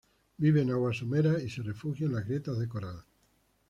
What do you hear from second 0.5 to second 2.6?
en aguas someras y se refugia en las grietas